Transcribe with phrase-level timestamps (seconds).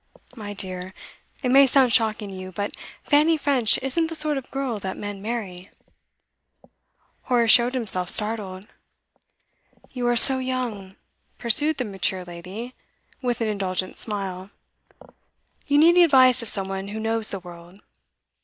[0.35, 0.95] My dear,
[1.43, 2.71] it may sound shocking to you, but
[3.03, 5.69] Fanny French isn't the sort of girl that men marry.'
[7.25, 8.67] Horace showed himself startled.
[9.91, 10.95] 'You are so young,'
[11.37, 12.73] pursued the mature lady,
[13.21, 14.49] with an indulgent smile.
[15.67, 17.79] 'You need the advice of some one who knows the world.